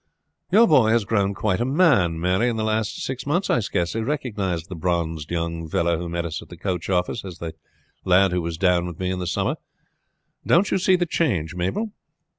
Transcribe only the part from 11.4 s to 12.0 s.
Mabel?"